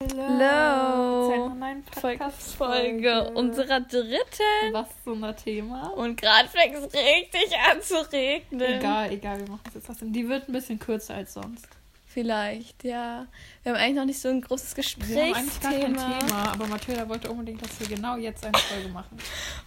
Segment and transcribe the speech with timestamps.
[0.00, 1.50] Hallo.
[1.92, 4.70] Zu Podcast-Folge unserer dritten.
[4.70, 5.88] Was so ein Thema?
[5.88, 8.78] Und gerade fängt es richtig an zu regnen.
[8.78, 10.12] Egal, egal, wir machen es jetzt trotzdem.
[10.12, 11.66] Die wird ein bisschen kürzer als sonst.
[12.06, 13.26] Vielleicht, ja.
[13.64, 16.18] Wir haben eigentlich noch nicht so ein großes Wir haben eigentlich gar kein Gesprächsthema.
[16.20, 19.18] Thema, aber Mathilda wollte unbedingt, dass wir genau jetzt eine Folge machen.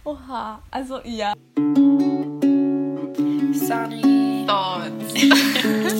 [0.04, 1.34] Oha, also ja.
[3.52, 4.22] Sunny.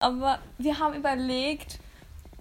[0.00, 1.78] Aber wir haben überlegt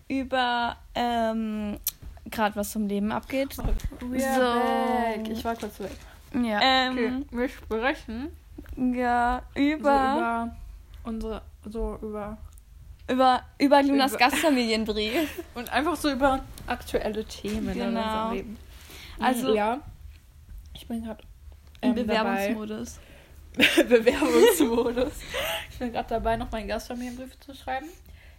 [0.07, 1.77] über ähm,
[2.25, 3.55] gerade was zum Leben abgeht.
[3.99, 4.25] We So.
[4.41, 5.29] are back.
[5.29, 5.91] Ich war kurz weg.
[6.33, 6.57] Ja.
[6.57, 8.29] Okay, Ähm, wir sprechen
[8.77, 10.55] ja, so über, über
[11.03, 12.37] unsere, so über
[13.09, 15.43] über, über Lunas über- Gastfamilienbrief.
[15.55, 17.87] und einfach so über aktuelle Themen in Genau.
[17.99, 18.57] unserem Leben.
[19.19, 19.79] Also- ja,
[20.73, 21.23] ich bin gerade
[21.81, 22.55] Im ähm, dabei.
[23.89, 25.13] Bewerbungsmodus.
[25.71, 27.87] Ich bin gerade dabei, noch meinen Gastfamilienbrief zu schreiben.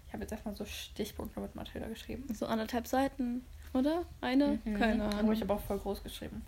[0.06, 2.24] Ich habe jetzt erstmal so Stichpunkte mit Mathilda geschrieben.
[2.34, 4.04] So anderthalb Seiten, oder?
[4.20, 4.58] Eine?
[4.78, 5.32] Keine Aber Ahnung.
[5.32, 6.42] ich habe auch voll groß geschrieben.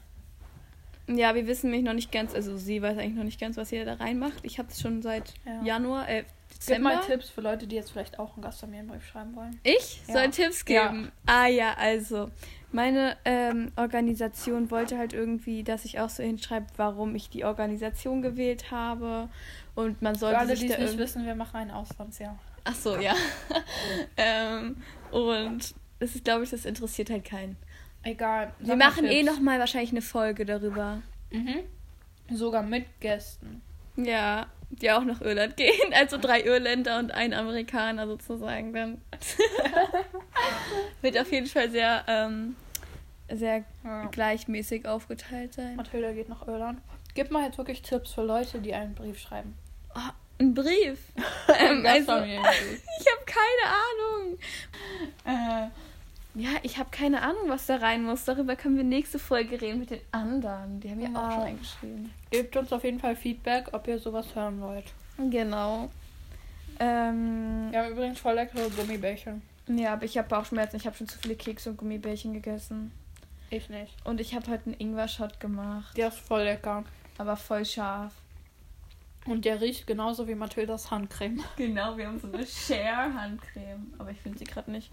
[1.08, 3.68] Ja, wir wissen mich noch nicht ganz, also sie weiß eigentlich noch nicht ganz, was
[3.70, 4.38] sie da reinmacht.
[4.44, 5.62] Ich habe es schon seit Ja.
[5.62, 6.94] Januar, äh, Gib Dezember.
[6.94, 9.58] mal Tipps für Leute, die jetzt vielleicht auch einen Gastfamilienbrief schreiben wollen.
[9.64, 10.14] Ich Ja.
[10.14, 10.88] soll Tipps Ja.
[10.88, 11.10] geben.
[11.26, 12.30] Ah ja, also
[12.72, 18.22] meine ähm, Organisation wollte halt irgendwie, dass ich auch so hinschreibe, warum ich die Organisation
[18.22, 19.28] gewählt habe
[19.74, 22.38] und man Für sollte alle, sich die es nicht wissen, wir machen ein Auslandsjahr.
[22.64, 23.14] Ach so, ja.
[24.16, 24.76] ähm,
[25.10, 27.56] und das ist, glaube ich, das interessiert halt keinen.
[28.02, 28.52] Egal.
[28.58, 29.32] Wir machen eh Tipps.
[29.32, 31.02] noch mal wahrscheinlich eine Folge darüber.
[31.30, 31.60] Mhm.
[32.30, 33.62] Sogar mit Gästen.
[33.96, 35.72] Ja, die auch nach Irland gehen.
[35.92, 39.00] Also drei Irländer und ein Amerikaner sozusagen dann.
[41.02, 42.56] Wird auf jeden Fall sehr, ähm,
[43.36, 44.06] sehr Ja.
[44.06, 45.76] gleichmäßig aufgeteilt sein.
[45.76, 46.80] Mathilda geht nach Irland.
[47.14, 49.54] Gib mal jetzt wirklich Tipps für Leute, die einen Brief schreiben.
[49.94, 49.98] Oh,
[50.40, 50.98] ein Brief.
[51.58, 54.38] ähm, also, ich habe keine Ahnung.
[55.24, 55.68] Äh,
[56.34, 58.24] ja, ich habe keine Ahnung, was da rein muss.
[58.24, 60.80] Darüber können wir nächste Folge reden mit den anderen.
[60.80, 62.10] Die haben ja auch schon eingeschrieben.
[62.30, 64.86] Gebt uns auf jeden Fall Feedback, ob ihr sowas hören wollt.
[65.18, 65.90] Genau.
[66.80, 69.42] Ähm, Wir haben übrigens voll leckere Gummibärchen.
[69.68, 70.76] ja, aber ich habe Bauchschmerzen.
[70.76, 72.92] Ich habe schon zu viele Kekse und Gummibärchen gegessen.
[73.52, 73.94] Ich nicht.
[74.04, 75.94] Und ich habe heute einen Ingwer-Shot gemacht.
[75.98, 76.84] Der ist voll lecker.
[77.18, 78.14] Aber voll scharf.
[79.26, 81.44] Und der riecht genauso wie Mathildas Handcreme.
[81.56, 83.92] Genau, wir haben so eine Share-Handcreme.
[83.98, 84.90] Aber ich finde sie gerade nicht.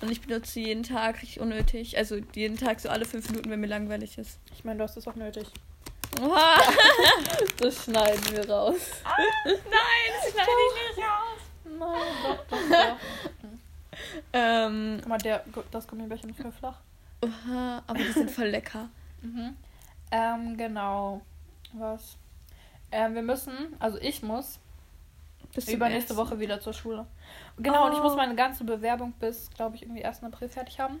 [0.00, 1.98] Und ich benutze sie jeden Tag richtig unnötig.
[1.98, 4.38] Also jeden Tag so alle fünf Minuten, wenn mir langweilig ist.
[4.54, 5.46] Ich meine, du hast es auch nötig.
[6.22, 6.58] Oha!
[7.58, 8.80] Das schneiden wir raus.
[9.44, 9.54] Nein,
[10.22, 11.40] das schneide ich nicht raus.
[11.64, 12.96] Nein, doch, doch, doch.
[14.32, 16.78] Ähm, Guck mal, der, das Gummibärchen ist voll flach.
[17.22, 18.88] Oha, aber die sind voll lecker.
[19.22, 19.54] Mhm.
[20.10, 21.20] Ähm, genau.
[21.74, 22.16] Was?
[22.90, 24.58] Ähm, wir müssen, also ich muss
[25.68, 26.16] übernächste.
[26.16, 27.04] Woche wieder zur Schule.
[27.58, 28.16] Genau, und ich muss Oh.
[28.16, 30.24] meine ganze Bewerbung bis, glaube ich, irgendwie 1.
[30.24, 31.00] April fertig haben.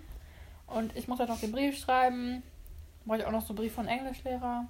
[0.66, 2.42] Und ich muss halt noch den Brief schreiben.
[3.06, 4.66] Brauche ich auch noch so einen Brief von Englischlehrer.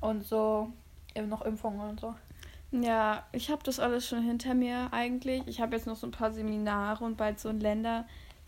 [0.00, 0.72] Und so
[1.16, 2.14] eben noch Impfungen und so.
[2.70, 5.42] Ja, ich habe das alles schon hinter mir eigentlich.
[5.46, 7.60] Ich habe jetzt noch so ein paar Seminare und bald so ein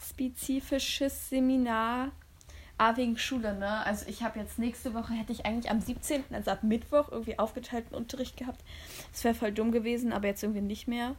[0.04, 2.10] länderspezifisches Seminar.
[2.76, 3.86] Ah, wegen Schule, ne?
[3.86, 7.38] Also ich habe jetzt nächste Woche, hätte ich eigentlich am 17., also ab Mittwoch, irgendwie
[7.38, 8.64] aufgeteilten Unterricht gehabt.
[9.12, 11.14] Das wäre voll dumm gewesen, aber jetzt irgendwie nicht mehr.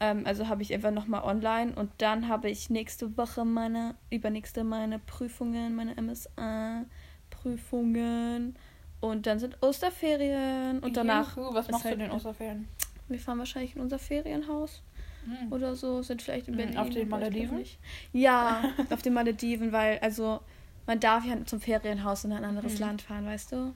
[0.00, 4.64] Ähm, also habe ich einfach nochmal online und dann habe ich nächste Woche meine, übernächste
[4.64, 8.56] meine Prüfungen, meine MSA-Prüfungen.
[9.00, 12.66] Und dann sind Osterferien und danach Juhu, was ist machst halt- du in den Osterferien?
[13.06, 14.82] wir fahren wahrscheinlich in unser Ferienhaus
[15.28, 15.52] Hm.
[15.52, 16.76] oder so, sind vielleicht in Mhm, Berlin.
[16.78, 17.58] auf den Malediven?
[17.58, 17.78] nicht.
[18.12, 20.40] Ja, auf den Malediven, weil, also,
[20.86, 22.80] man darf ja zum Ferienhaus in ein anderes Mhm.
[22.80, 23.74] Land fahren, weißt du?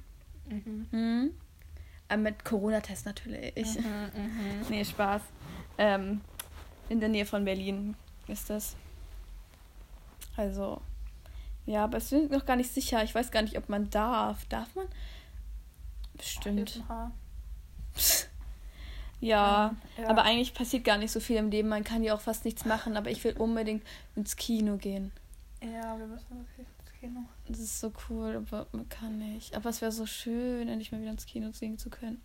[0.48, 0.86] Mhm.
[0.90, 1.30] Mhm.
[2.22, 3.54] Mit Corona-Test natürlich.
[3.56, 3.82] Mhm,
[4.14, 4.66] mhm.
[4.68, 5.22] Nee, Spaß.
[5.78, 6.20] Ähm,
[6.90, 7.96] in der Nähe von Berlin
[8.28, 8.76] ist das.
[10.36, 10.80] Also,
[11.64, 13.02] ja, aber es sind noch gar nicht sicher.
[13.04, 14.44] Ich weiß gar nicht, ob man darf.
[14.46, 14.86] Darf man?
[16.14, 16.82] Bestimmt.
[16.88, 17.12] Haar.
[19.22, 20.08] Ja, Ja.
[20.08, 21.68] aber eigentlich passiert gar nicht so viel im Leben.
[21.68, 23.84] Man kann ja auch fast nichts machen, aber ich will unbedingt
[24.16, 25.12] ins Kino gehen.
[25.62, 27.20] Ja, wir müssen wirklich ins Kino.
[27.48, 29.54] Das ist so cool, aber man kann nicht.
[29.54, 32.20] Aber es wäre so schön, endlich mal wieder ins Kino gehen zu können.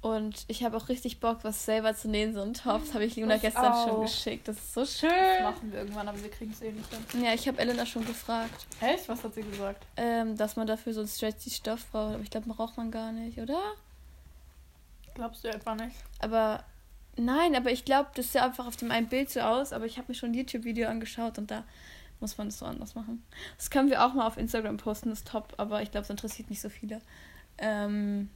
[0.00, 2.80] Und ich habe auch richtig Bock, was selber zu nähen, so einen Top.
[2.84, 4.02] Das habe ich Luna Ich gestern schon auch.
[4.02, 4.46] geschickt.
[4.48, 5.42] Das ist so Das schön.
[5.42, 7.22] machen wir irgendwann, aber wir kriegen es eh nicht hin.
[7.24, 9.08] Ja, ich habe Elena schon gefragt, Echt?
[9.08, 9.86] Was hat sie gesagt?
[9.96, 12.14] ähm, dass man dafür so einen stretchy Stoff braucht.
[12.14, 13.58] Aber ich glaube, braucht man gar nicht, oder?
[15.14, 15.96] Glaubst du etwa nicht?
[16.18, 16.64] Aber
[17.16, 19.72] nein, aber ich glaube, das sieht einfach auf dem einen Bild so aus.
[19.72, 21.64] Aber ich habe mir schon ein YouTube-Video angeschaut und da
[22.20, 23.24] muss man das so anders machen.
[23.56, 25.54] Das können wir auch mal auf Instagram posten, das ist top.
[25.56, 27.00] Aber ich glaube, es interessiert nicht so viele.
[27.58, 28.30] Ähm,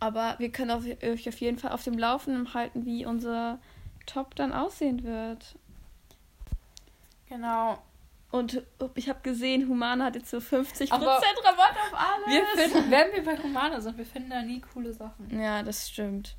[0.00, 3.58] aber wir können euch auf jeden Fall auf dem Laufenden halten, wie unser
[4.06, 5.54] Top dann aussehen wird.
[7.28, 7.80] Genau.
[8.32, 8.62] Und
[8.94, 12.26] ich habe gesehen, Humana hat jetzt so 50% Aber Rabatt auf alles.
[12.26, 15.38] Wir finden, wenn wir bei Humana sind, wir finden da nie coole Sachen.
[15.38, 16.34] Ja, das stimmt.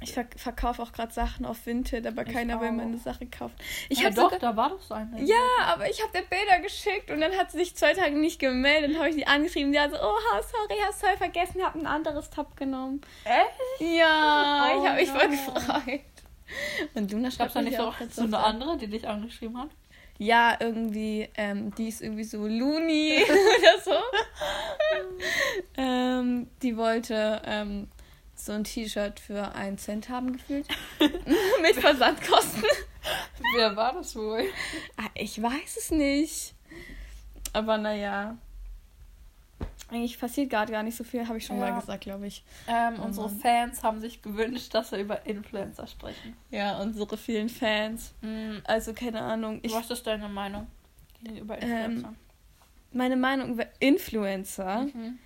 [0.00, 2.72] Ich verk verkaufe auch gerade Sachen auf Vinted, aber Ich keiner will auch.
[2.72, 3.54] meine Sache kaufen.
[3.88, 5.22] Ich ja, habe doch, sogar, da war doch so eine.
[5.22, 5.36] Ja,
[5.66, 8.90] aber ich habe der Bilder geschickt und dann hat sie sich zwei Tage nicht gemeldet.
[8.90, 9.72] Dann habe ich sie angeschrieben.
[9.72, 13.00] Ja, so, oh, sorry, hast voll vergessen, habe ein anderes Top genommen.
[13.24, 13.80] Echt?
[13.80, 16.00] Ja, Oh ich habe mich voll gefreut.
[16.94, 19.70] Und Luna schreibt da mir nicht auch so eine andere, die dich angeschrieben hat?
[20.22, 23.90] Ja, irgendwie, ähm, die ist irgendwie so Looney oder so.
[25.76, 27.88] ähm, die wollte ähm,
[28.36, 30.68] so ein T-Shirt für einen Cent haben gefühlt.
[31.62, 32.62] Mit Versandkosten.
[33.56, 34.44] Wer war das wohl?
[34.96, 36.54] Ah, ich weiß es nicht.
[37.52, 38.38] Aber naja.
[39.92, 41.70] Eigentlich passiert gerade gar nicht so viel, habe ich schon Ja.
[41.70, 42.42] mal gesagt, glaube ich.
[42.66, 43.28] Ähm, Oh unsere.
[43.28, 46.34] Fans haben sich gewünscht, dass wir über Influencer sprechen.
[46.50, 48.14] Ja, unsere vielen Fans.
[48.64, 49.60] Also keine Ahnung.
[49.62, 50.66] Ich, Was ist deine Meinung
[51.22, 52.14] gegenüber Ähm, Influencer?
[52.92, 54.82] meine Meinung über Influencer.
[54.94, 55.18] Mhm.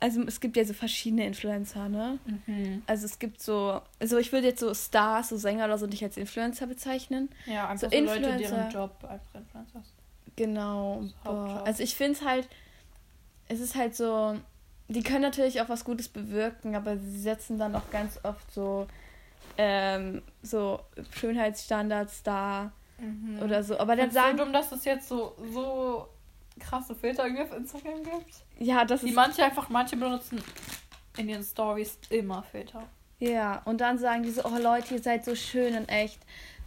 [0.00, 2.18] Also es gibt ja so verschiedene Influencer, ne?
[2.46, 2.82] Mhm.
[2.86, 6.02] Also es gibt so, also ich würde jetzt so Stars, so Sänger oder so nicht
[6.02, 7.28] als Influencer bezeichnen.
[7.46, 8.70] Ja, einfach So so, Leute, deren.
[8.70, 9.94] Job einfach Influencer ist.
[10.34, 11.04] Genau.
[11.24, 12.48] Also ich finde es halt,
[13.48, 14.36] es ist halt so,
[14.88, 18.86] die können natürlich auch was Gutes bewirken, aber sie setzen dann auch ganz oft so,
[19.58, 20.80] ähm, so
[21.18, 23.42] Schönheitsstandards da Mhm.
[23.42, 23.74] oder so.
[23.78, 26.06] Aber dann Findest sagen, dumm, dass es jetzt so, so
[26.60, 28.44] krasse Filter irgendwie auf Instagram gibt?
[28.60, 30.40] ja, das Die ist, manche einfach, manche benutzen
[31.16, 32.84] in ihren Stories immer Filter.
[33.22, 36.18] Ja, und dann sagen die so, oh Leute, ihr seid so schön und echt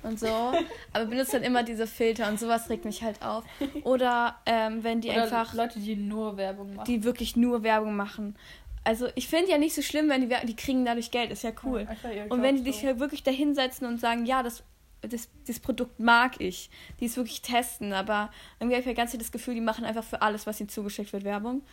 [0.03, 0.27] und so,
[0.93, 3.43] aber benutzt dann immer diese Filter und sowas regt mich halt auf.
[3.83, 6.85] Oder ähm, wenn die Oder einfach Leute, die nur Werbung machen.
[6.85, 8.37] die wirklich nur Werbung machen.
[8.85, 11.51] Also ich finde ja nicht so schlimm, wenn die die kriegen dadurch Geld, ist ja
[11.63, 11.87] cool.
[12.03, 12.87] Ja, Und wenn die dich so.
[12.87, 14.63] halt wirklich dahinsetzen und sagen, ja, das,
[15.01, 16.69] das, das Produkt mag ich,
[17.01, 19.83] die es wirklich testen, aber irgendwie habe ich ja ganz viel das Gefühl, die machen
[19.83, 21.63] einfach für alles, was ihnen zugeschickt wird, Werbung.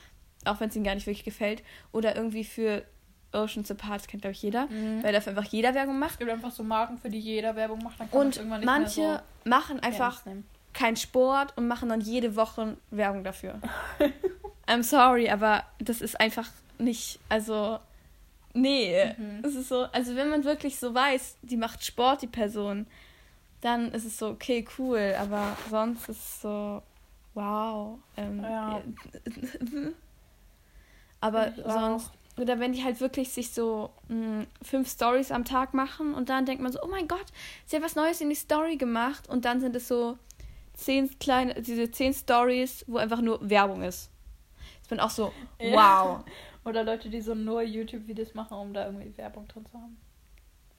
[0.45, 1.63] Auch wenn es ihnen gar nicht wirklich gefällt.
[1.93, 2.83] Oder irgendwie für
[3.33, 5.03] Oceans Apart, das kennt glaube ich jeder, Mhm.
[5.03, 6.13] weil dafür einfach jeder Werbung macht.
[6.13, 8.01] Es gibt einfach so Marken, für die jeder Werbung macht.
[8.13, 10.23] Und irgendwann nicht manche mehr machen so einfach
[10.73, 13.61] keinen Sport und machen dann jede Woche Werbung dafür.
[14.67, 16.49] I'm sorry, aber das ist einfach
[16.79, 17.79] nicht, also
[18.55, 19.41] nee, Mhm.
[19.45, 22.87] es ist so, also wenn man wirklich so weiß, die macht Sport die Person,
[23.61, 26.83] dann ist es so okay, cool, aber sonst ist es so
[27.35, 27.99] wow.
[28.17, 28.81] Ähm, Ja.
[31.21, 36.15] aber sonst oder wenn die halt wirklich sich so mh, fünf Stories am Tag machen
[36.15, 37.27] und dann denkt man so, oh mein Gott,
[37.67, 40.17] sie hat was Neues in die Story gemacht und dann sind es so
[40.75, 44.11] zehn kleine, diese zehn Stories, wo einfach nur Werbung ist.
[44.83, 46.25] Ich bin auch so, wow.
[46.65, 49.97] Oder Leute, die so nur YouTube-Videos machen, um da irgendwie Werbung drin zu haben.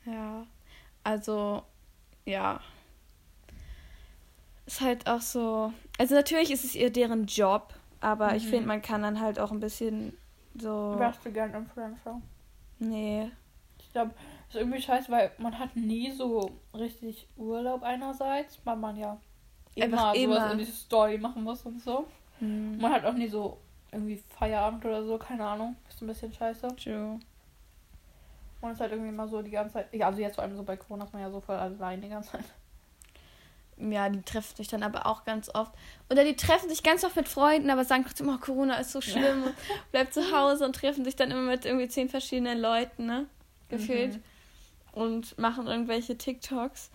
[0.05, 0.47] Ja,
[1.03, 1.63] also,
[2.25, 2.61] ja.
[4.65, 5.73] Ist halt auch so.
[5.97, 8.49] Also, natürlich ist es ihr deren Job, aber ich Mhm.
[8.49, 10.17] finde, man kann dann halt auch ein bisschen
[10.55, 10.95] so.
[10.97, 12.21] Wärst du gern Influencer?
[12.79, 13.31] Nee.
[13.79, 14.11] Ich glaube,
[14.49, 19.17] ist irgendwie scheiße, weil man hat nie so richtig Urlaub einerseits, weil man ja
[19.79, 20.51] Einfach immer, sowas immer.
[20.51, 22.05] in die Story machen muss und so.
[22.39, 22.77] Hm.
[22.77, 23.57] Man hat auch nie so
[23.91, 25.75] irgendwie Feierabend oder so, keine Ahnung.
[25.87, 26.67] Ist ein bisschen scheiße.
[26.75, 27.19] True.
[28.61, 29.93] Man ist halt irgendwie immer so die ganze Zeit.
[29.93, 32.09] Ja, also jetzt vor allem so bei Corona ist man ja so voll allein die
[32.09, 32.45] ganze Zeit.
[33.77, 35.73] Ja, die treffen sich dann aber auch ganz oft.
[36.09, 39.01] Oder die treffen sich ganz oft mit Freunden, aber sagen trotzdem, oh, Corona ist so
[39.01, 39.55] schlimm und
[39.91, 43.25] bleibt zu Hause und treffen sich dann immer mit irgendwie zehn verschiedenen Leuten, ne?
[43.69, 44.15] Gefühlt.
[44.15, 44.23] Mhm.
[44.93, 46.91] Und machen irgendwelche TikToks.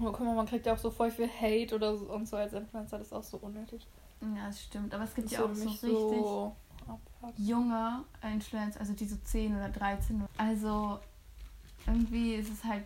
[0.00, 2.36] Oh, guck mal, man kriegt ja auch so voll viel Hate oder so und so
[2.36, 2.98] als Influencer.
[2.98, 3.86] Das ist auch so unnötig.
[4.20, 4.94] Ja, das stimmt.
[4.94, 6.56] Aber es gibt ja auch so richtig so
[7.36, 10.24] junge Influencer, also die so 10 oder 13.
[10.36, 10.98] Also
[11.86, 12.84] irgendwie ist es halt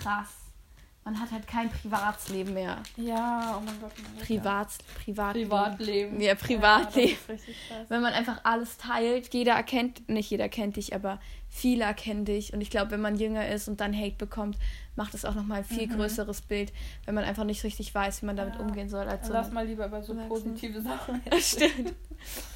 [0.00, 0.43] krass.
[1.04, 2.82] Man hat halt kein Privatsleben mehr.
[2.96, 3.92] Ja, oh mein Gott.
[4.16, 4.68] Mein Privat,
[5.04, 5.50] Privatleben.
[5.50, 6.20] Privatleben.
[6.20, 7.08] Ja, Privatleben.
[7.10, 7.90] Ja, das ist richtig scheiße.
[7.90, 11.20] Wenn man einfach alles teilt, jeder erkennt, nicht jeder kennt dich, aber
[11.50, 12.54] viele erkennen dich.
[12.54, 14.56] Und ich glaube, wenn man jünger ist und dann Hate bekommt,
[14.96, 15.96] macht es auch nochmal ein viel Mhm.
[15.96, 16.72] größeres Bild,
[17.04, 18.60] wenn man einfach nicht richtig weiß, wie man damit Ja.
[18.62, 19.06] umgehen soll.
[19.06, 21.92] Als Dann so lass mal lieber über so positive Sachen Stimmt.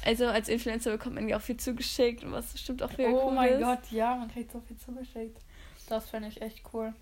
[0.03, 3.27] Also als Influencer bekommt man ja auch viel zugeschickt und was bestimmt auch viel Oh
[3.27, 3.61] cool mein ist.
[3.61, 5.39] Gott, ja, man kriegt so viel zugeschickt.
[5.87, 6.93] Das finde ich echt cool.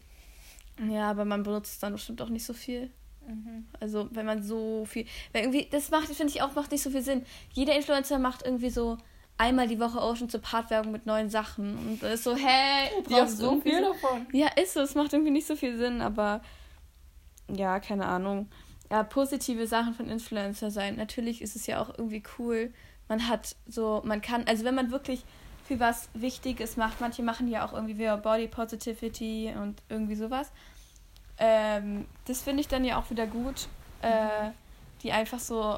[0.90, 2.92] Ja, aber man benutzt es dann bestimmt auch nicht so viel.
[3.28, 3.66] Mhm.
[3.80, 5.06] Also wenn man so viel.
[5.34, 7.26] Weil irgendwie, das macht, finde ich auch, macht nicht so viel Sinn.
[7.52, 8.98] Jeder Influencer macht irgendwie so
[9.38, 11.78] einmal die Woche Ocean zur Partwerbung mit neuen Sachen.
[11.78, 12.90] Und ist so, hä?
[12.96, 14.28] Haben brauchst du so viel davon.
[14.32, 14.82] Ja, ist so.
[14.82, 16.42] Es macht irgendwie nicht so viel Sinn, aber
[17.54, 18.50] ja, keine Ahnung.
[18.90, 20.96] Ja, positive Sachen von Influencer sein.
[20.96, 22.74] Natürlich ist es ja auch irgendwie cool.
[23.10, 25.24] Man hat so, man kann, also wenn man wirklich
[25.68, 30.52] für was Wichtiges macht, manche machen ja auch irgendwie wieder Body Positivity und irgendwie sowas.
[31.38, 33.68] ähm, das finde ich dann ja auch wieder gut,
[34.02, 34.50] äh,
[35.04, 35.78] die einfach so,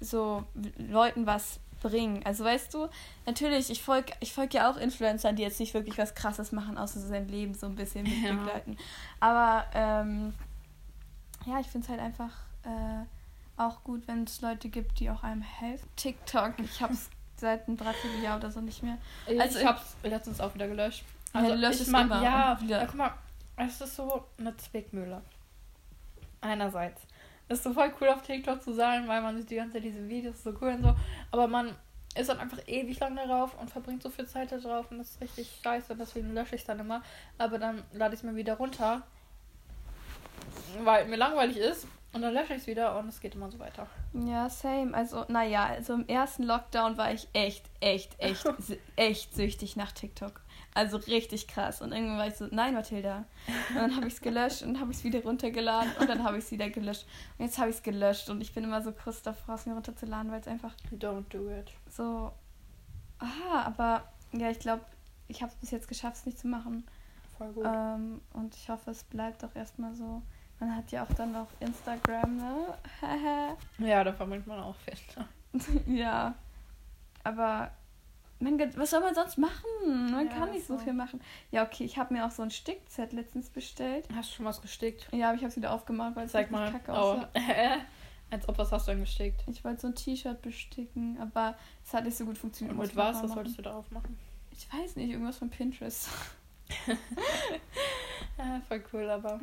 [0.00, 0.44] so
[0.76, 2.22] Leuten was bringen.
[2.24, 2.88] Also weißt du,
[3.26, 6.78] natürlich, ich folge ich folg ja auch Influencern, die jetzt nicht wirklich was krasses machen,
[6.78, 8.34] außer so sein Leben so ein bisschen mit Ja.
[8.34, 8.76] begleiten.
[9.18, 10.32] Aber ähm,
[11.46, 12.30] ja, ich finde es halt einfach
[12.64, 13.04] äh,
[13.56, 15.88] auch gut, wenn es Leute gibt, die auch einem helfen.
[15.96, 17.10] TikTok, ich habe es
[17.42, 18.96] seit einem Dreivierteljahr oder so nicht mehr.
[19.26, 21.04] Also Also ich hab's letztens auch wieder gelöscht.
[21.34, 22.80] Ja, du löscht ich es mag, immer ja, wieder.
[22.80, 23.12] ja, guck mal,
[23.56, 25.20] es ist so eine Zwickmühle.
[26.40, 27.02] Einerseits
[27.48, 30.08] ist so voll cool auf TikTok zu sein, weil man sieht die ganze Zeit diese
[30.08, 30.94] Videos so cool und so,
[31.30, 31.76] aber man
[32.14, 35.10] ist dann einfach ewig lang darauf und verbringt so viel Zeit da drauf und das
[35.10, 37.02] ist richtig scheiße, deswegen lösche ich es dann immer,
[37.38, 39.02] aber dann lade ich es mir wieder runter,
[40.82, 43.58] weil mir langweilig ist und dann lösche ich es wieder und es geht immer so
[43.58, 43.86] weiter.
[44.12, 44.94] Ja, same.
[44.94, 48.44] Also, naja, also im ersten Lockdown war ich echt, echt, echt,
[48.96, 50.42] echt süchtig nach TikTok.
[50.74, 51.82] Also richtig krass.
[51.82, 53.24] Und irgendwann war ich so, nein, Mathilda.
[53.70, 56.38] Und dann habe ich es gelöscht und habe ich es wieder runtergeladen und dann habe
[56.38, 57.06] ich es wieder gelöscht.
[57.38, 59.74] Und jetzt habe ich es gelöscht und ich bin immer so kurz davor, es mir
[59.74, 61.72] runterzuladen, weil es einfach Don't do it.
[61.90, 62.32] so.
[63.18, 64.84] Aha, aber ja, ich glaube,
[65.28, 66.84] ich habe es bis jetzt geschafft, es nicht zu machen.
[67.38, 67.66] Voll gut.
[67.66, 70.22] Ähm, und ich hoffe, es bleibt auch erstmal so.
[70.62, 72.78] Man hat ja auch dann noch Instagram, ne?
[73.78, 74.94] Ja, da verbringt man auch viel.
[75.98, 76.34] Ja,
[77.24, 77.72] aber
[78.38, 80.10] mein Gott, was soll man sonst machen?
[80.12, 81.20] Man Ja, kann nicht so viel machen.
[81.50, 84.06] Ja, okay, ich habe mir auch so ein Stickset letztens bestellt.
[84.14, 85.08] Hast du schon was gestickt?
[85.10, 86.70] Ja, aber ich habe es wieder aufgemacht, weil es richtig mal.
[86.70, 86.94] kacke Oh.
[86.94, 87.28] aussah.
[88.30, 89.42] Als ob, was hast du denn gestickt?
[89.48, 92.78] Ich wollte so ein T-Shirt besticken, aber es hat nicht so gut funktioniert.
[92.78, 93.16] Und mit was?
[93.16, 93.34] Was machen.
[93.36, 94.16] wolltest du darauf machen?
[94.52, 96.08] Ich weiß nicht, irgendwas von Pinterest.
[98.38, 99.40] Ja, voll cool, aber.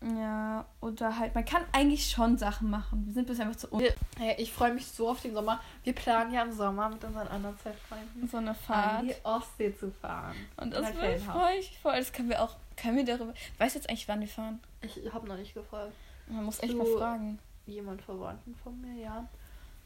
[0.00, 3.04] Ja, oder halt, man kann eigentlich schon Sachen machen.
[3.06, 3.82] Wir sind bis einfach zu un
[4.16, 5.60] Hey, ich freue mich so auf den Sommer.
[5.82, 9.02] Wir planen ja im Sommer mit unseren anderen Zeitfreunden so eine an Fahrt.
[9.02, 10.36] die Ostsee zu fahren.
[10.56, 11.96] Und das ich freue ich mich voll.
[11.96, 13.34] Das können wir auch, können wir darüber.
[13.58, 14.60] Weißt du jetzt eigentlich, wann wir fahren?
[14.82, 15.92] Ich habe noch nicht gefragt.
[16.28, 17.40] Man muss echt mal fragen.
[17.66, 19.28] Jemand Verwandten von mir, ja.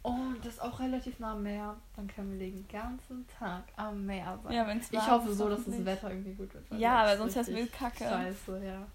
[0.02, 1.76] Und das ist auch relativ nah am Meer.
[1.96, 4.52] Dann können wir den ganzen Tag am Meer sein.
[4.52, 5.84] Ja, wenn's ich warm hoffe ist, so, dass das.
[5.84, 6.70] Wetter irgendwie gut wird.
[6.70, 8.04] weil Ja, ist sonst wär's richtig wild kacke.
[8.04, 8.86] Scheiße, ja.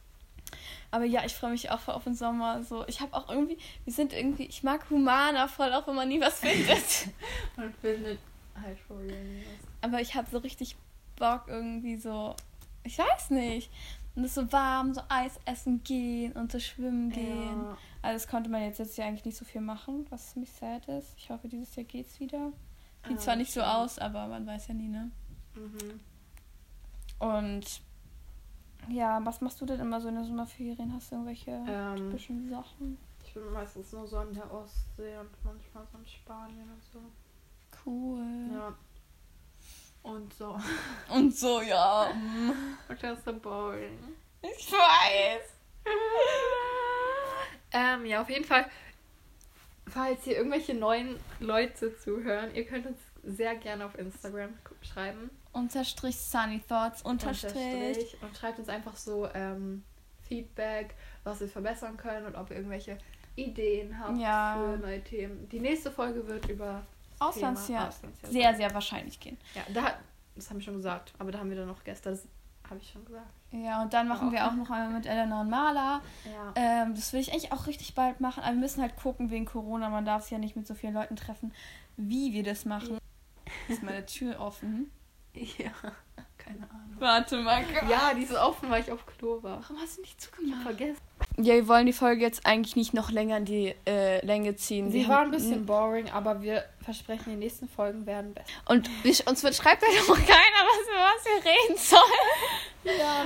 [0.91, 2.63] Aber ja, ich freue mich auch voll auf den Sommer.
[2.63, 6.07] So, ich habe auch irgendwie, wir sind irgendwie, ich mag Humana voll, auch wenn man
[6.07, 7.09] nie was findet.
[7.57, 8.19] Und findet
[8.61, 9.67] halt real nie was.
[9.89, 10.75] Aber ich habe so richtig
[11.17, 12.35] Bock irgendwie so,
[12.83, 13.69] ich weiß nicht.
[14.15, 17.63] Und es ist so warm, so Eis essen gehen und so schwimmen gehen.
[17.65, 17.77] Ja.
[18.01, 20.87] Also das konnte man jetzt, jetzt ja eigentlich nicht so viel machen, was mich sad
[20.87, 21.13] ist.
[21.17, 22.51] Ich hoffe, dieses Jahr geht's wieder.
[23.07, 23.69] Sieht Ah, zwar nicht so schön.
[23.69, 25.11] aus, aber man weiß ja nie, ne?
[25.55, 25.99] Mhm.
[27.19, 27.81] Und
[28.89, 30.93] ja, was machst du denn immer so in den Sommerferien?
[30.93, 32.97] Hast du irgendwelche Ähm, typischen Sachen?
[33.25, 36.99] ich bin meistens nur so an der Ostsee und manchmal so in Spanien und so.
[37.85, 38.49] Cool.
[38.53, 38.73] Ja.
[40.03, 40.57] Und so.
[41.13, 42.09] Und so, ja.
[42.87, 43.97] Und das ist so boring.
[44.41, 45.41] Ich weiß.
[47.73, 48.65] Ähm, ja, auf jeden Fall,
[49.87, 54.49] falls hier irgendwelche neuen Leute zuhören, ihr könnt uns sehr gerne auf Instagram
[54.81, 55.29] schreiben.
[55.53, 57.53] Unterstrich Sunny Thoughts, Unterstrich.
[57.55, 58.17] Unterstrich.
[58.21, 59.83] Und schreibt uns einfach so ähm,
[60.27, 62.97] Feedback, was wir verbessern können und ob ihr irgendwelche
[63.35, 64.57] Ideen habt Ja.
[64.59, 65.47] für neue Themen.
[65.49, 66.83] Die nächste Folge wird über
[67.19, 67.87] Auslandsjahr.
[67.89, 69.37] Auslandsjahr Sehr, sehr wahrscheinlich gehen.
[69.55, 69.93] Ja, da,
[70.35, 72.27] das haben wir schon gesagt, aber da haben wir dann noch Gäste, das
[72.69, 73.25] habe ich schon gesagt.
[73.51, 74.31] Ja, und dann machen Auch.
[74.33, 76.01] wir auch noch einmal mit Eleanor und Marla.
[76.25, 76.53] Ja.
[76.55, 78.43] Ähm, das will ich eigentlich auch richtig bald machen.
[78.43, 79.87] Aber wir müssen halt gucken wegen Corona.
[79.89, 81.53] Man darf sich ja nicht mit so vielen Leuten treffen,
[81.95, 82.97] wie wir das machen.
[83.67, 84.91] Ist meine Tür offen?
[85.33, 85.69] ja,
[86.37, 86.95] keine Ahnung.
[86.99, 87.63] Warte mal.
[87.89, 89.61] Ja, die ist offen, weil ich auf Klo war.
[89.61, 90.63] Warum hast du nicht Ich hab zugemacht?
[90.63, 90.97] vergessen.
[91.37, 94.91] Ja, wir wollen die Folge jetzt eigentlich nicht noch länger in die äh, Länge ziehen.
[94.91, 98.47] Sie Wir war ein bisschen boring, aber wir versprechen, die nächsten Folgen werden besser.
[98.65, 102.01] Und wir, uns wird, schreibt halt auch keiner, was, was wir reden sollen.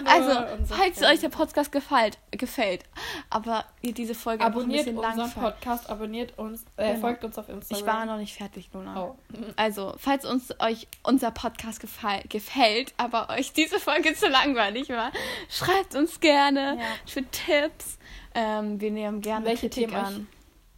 [0.06, 0.32] Also,
[0.68, 2.84] falls euch der Podcast gefällt, gefällt,
[3.30, 5.56] aber ihr diese Folge abonniert ein bisschen lang unseren fand.
[5.56, 7.00] Podcast, abonniert uns, äh, Genau.
[7.02, 7.80] folgt uns auf Instagram.
[7.80, 9.02] Ich war noch nicht fertig, Luna.
[9.04, 9.16] Oh.
[9.56, 15.12] Also, falls uns euch unser Podcast gefall, gefällt, aber euch diese Folge zu langweilig war,
[15.50, 16.86] schreibt uns gerne Ja.
[17.06, 17.98] für Tipps.
[18.34, 20.28] Ähm, wir nehmen gerne Welche Kritik Themen an.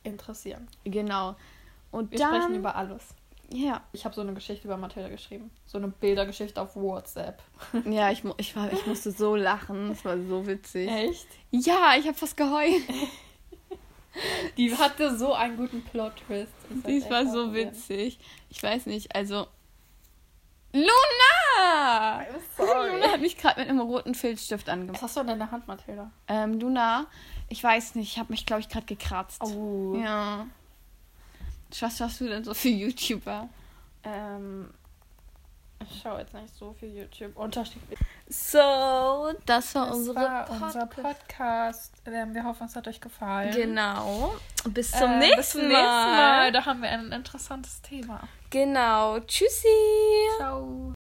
[0.03, 0.67] Interessieren.
[0.83, 1.35] Genau.
[1.91, 3.03] Und Wir dann, sprechen über alles.
[3.49, 5.51] Ja, Ich habe so eine Geschichte über Mathilda geschrieben.
[5.65, 7.41] So eine Bildergeschichte auf WhatsApp.
[7.85, 9.91] ja, ich, ich, war, ich musste so lachen.
[9.91, 10.89] Es war so witzig.
[10.89, 11.27] Echt?
[11.51, 12.81] Ja, ich habe fast geheult.
[14.57, 16.51] Die hatte so einen guten Plot-Twist.
[16.83, 17.71] echt war so ausprobieren.
[17.71, 18.19] witzig.
[18.49, 19.47] Ich weiß nicht, also.
[20.71, 22.25] Luna!
[22.57, 24.95] Luna hat mich gerade mit einem roten Filzstift angemacht.
[24.95, 26.11] Was hast du in deiner Hand, Mathilda?
[26.27, 27.07] Ähm, Luna,
[27.49, 29.41] ich weiß nicht, ich habe mich, glaube ich, gerade gekratzt.
[29.43, 29.95] Oh.
[29.95, 30.47] Ja.
[31.81, 33.49] Was hast du denn so für YouTuber?
[34.03, 34.69] Ähm,
[35.81, 37.35] Ich schaue jetzt nicht so viel YouTube.
[37.35, 37.99] Unterschiedlich.
[38.29, 38.57] So,
[39.45, 41.93] das war Das unsere war Pod- unser Podcast.
[42.05, 43.53] Ähm, Wir hoffen, es hat euch gefallen.
[43.53, 44.33] Genau.
[44.69, 45.67] Bis zum Äh, nächsten bis zum Mal.
[45.67, 46.51] nächsten Mal.
[46.53, 48.21] Da haben wir ein interessantes Thema.
[48.49, 49.19] Genau.
[49.19, 49.67] Tschüssi.
[50.37, 50.93] Ciao.